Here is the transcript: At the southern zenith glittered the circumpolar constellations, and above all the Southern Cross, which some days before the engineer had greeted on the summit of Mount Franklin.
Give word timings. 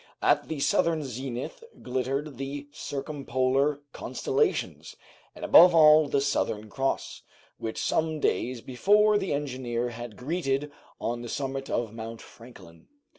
At 0.23 0.47
the 0.47 0.59
southern 0.59 1.03
zenith 1.03 1.63
glittered 1.83 2.39
the 2.39 2.67
circumpolar 2.71 3.81
constellations, 3.93 4.95
and 5.35 5.45
above 5.45 5.75
all 5.75 6.07
the 6.07 6.21
Southern 6.21 6.71
Cross, 6.71 7.21
which 7.59 7.79
some 7.79 8.19
days 8.19 8.61
before 8.61 9.19
the 9.19 9.31
engineer 9.31 9.89
had 9.89 10.17
greeted 10.17 10.71
on 10.99 11.21
the 11.21 11.29
summit 11.29 11.69
of 11.69 11.93
Mount 11.93 12.19
Franklin. 12.19 12.87